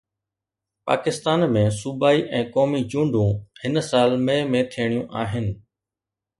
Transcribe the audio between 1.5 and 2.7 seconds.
۾ صوبائي ۽